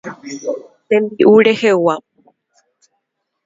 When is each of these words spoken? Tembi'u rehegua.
Tembi'u 0.87 1.35
rehegua. 1.45 1.95